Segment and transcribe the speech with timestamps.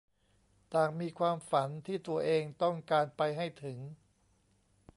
[0.73, 3.79] ต่างมีความฝันที่ตัวเองต้องการไปให้ถึง